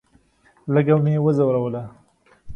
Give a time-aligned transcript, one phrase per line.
[0.73, 1.83] لږه مې وځوروله.